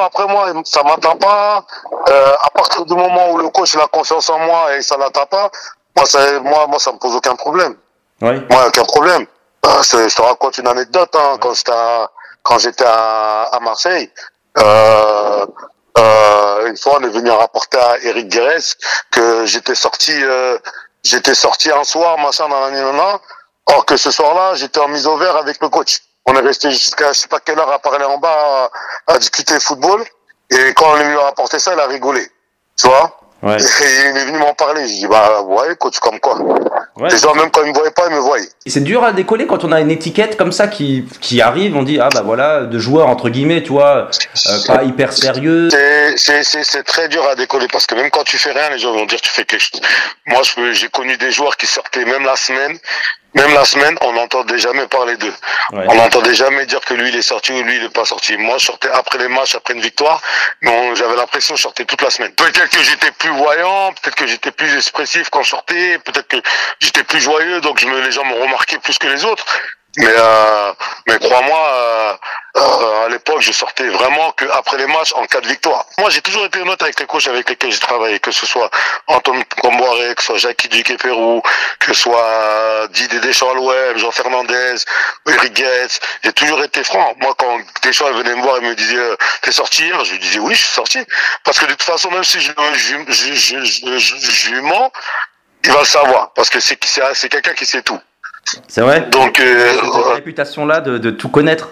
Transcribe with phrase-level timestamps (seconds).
[0.00, 1.64] après moi, ça m'atteint pas.
[2.08, 5.26] Euh, à partir du moment où le coach a confiance en moi et ça l'atteint
[5.26, 5.50] pas,
[5.96, 7.76] moi, ça, moi, moi, ça me pose aucun problème.
[8.20, 8.40] Oui.
[8.50, 9.26] Moi, aucun problème.
[9.66, 11.14] Euh, je, te raconte une anecdote.
[11.14, 12.10] Hein, quand j'étais à,
[12.42, 14.10] quand j'étais à, à Marseille,
[14.58, 15.46] euh,
[15.98, 18.74] euh, une fois, on est venu rapporter à Eric Guérez
[19.10, 20.58] que j'étais sorti, euh,
[21.02, 23.20] j'étais sorti un soir, machin, dans la.
[23.66, 26.00] Or que ce soir-là, j'étais en mise au vert avec le coach.
[26.26, 28.70] On est resté jusqu'à je sais pas quelle heure à parler en bas,
[29.12, 30.04] à, discuter football.
[30.50, 32.26] Et quand on est venu rapporter ça, il a rigolé.
[32.76, 33.56] Tu vois Ouais.
[33.56, 34.86] Et il est venu m'en parler.
[34.86, 36.38] J'ai dit, bah ouais, coach, comme quoi.
[36.96, 37.10] Ouais.
[37.10, 38.48] Les gens, même quand ils me voyaient pas, ils me voyaient.
[38.64, 41.76] Et C'est dur à décoller quand on a une étiquette comme ça qui, qui arrive,
[41.76, 44.08] on dit ah bah voilà, de joueur entre guillemets, tu vois,
[44.46, 45.68] euh, pas hyper sérieux.
[45.70, 48.70] C'est- C'est c'est- c'est très dur à décoller parce que même quand tu fais rien,
[48.70, 49.80] les gens vont dire tu fais quelque chose.
[50.26, 52.78] Moi, j'ai connu des joueurs qui sortaient même la semaine,
[53.34, 55.32] même la semaine, on n'entendait jamais parler d'eux.
[55.72, 55.84] Ouais.
[55.88, 58.36] On n'entendait jamais dire que lui il est sorti ou lui il est pas sorti.
[58.36, 60.20] Moi, je sortais après les matchs, après une victoire,
[60.60, 62.32] mais j'avais l'impression que je sortais toute la semaine.
[62.32, 66.36] Peut-être que j'étais plus voyant, peut-être que j'étais plus expressif quand je sortais, peut-être que
[66.80, 69.44] j'étais plus joyeux, donc je me, les gens me remarquaient plus que les autres.
[69.98, 70.72] Mais euh,
[71.06, 72.14] mais crois-moi, euh,
[72.56, 75.84] euh, à l'époque, je sortais vraiment que après les matchs en cas de victoire.
[75.98, 78.70] Moi, j'ai toujours été honnête avec les coachs avec lesquels j'ai travaillé, que ce soit
[79.06, 81.42] Antoine Comboiré, que ce soit Jackie Duquet-Pérou,
[81.78, 84.76] que ce soit euh, Didier Deschamps l'OM, Jean Fernandez,
[85.26, 86.00] Eric Guetz.
[86.24, 87.14] J'ai toujours été franc.
[87.20, 90.38] Moi, quand Deschamps venait me voir et me disait euh, t'es sorti je lui disais
[90.38, 91.00] oui, je suis sorti.
[91.44, 94.90] Parce que de toute façon, même si je, je, je, je, je, mens,
[95.64, 96.32] il va le savoir.
[96.32, 96.78] Parce que c'est
[97.14, 98.00] c'est quelqu'un qui sait tout.
[98.68, 99.02] C'est vrai.
[99.10, 101.70] Donc, euh, Cette réputation là de, de tout connaître.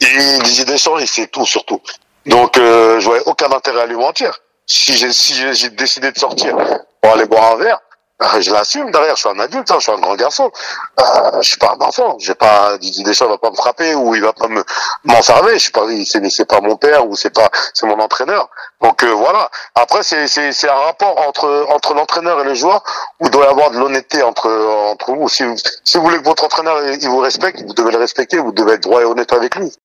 [0.00, 1.80] il Didier Deschamps, il sait tout surtout.
[2.26, 4.38] Donc, euh, je voyais aucun intérêt à lui mentir.
[4.66, 6.56] Si j'ai si décidé de sortir
[7.00, 7.78] pour aller boire un verre,
[8.22, 9.16] euh, je l'assume derrière.
[9.16, 10.50] Je suis un adulte, hein, je suis un grand garçon.
[11.00, 12.16] Euh, je suis pas un enfant.
[12.20, 14.62] J'ai pas Didier Deschamps va pas me frapper ou il va pas me
[15.04, 15.54] m'enfermer.
[15.54, 15.82] Je suis pas,
[16.30, 18.48] c'est pas mon père ou c'est pas c'est mon entraîneur.
[18.80, 19.50] Donc euh, voilà.
[19.74, 22.82] Après, c'est c'est c'est un rapport entre entre l'entraîneur et les joueurs
[23.20, 24.48] où il doit y avoir de l'honnêteté entre
[24.92, 25.28] entre vous.
[25.28, 28.38] Si, vous- si vous voulez que votre entraîneur il vous respecte, vous devez le respecter.
[28.38, 29.74] Vous devez être droit et honnête avec lui.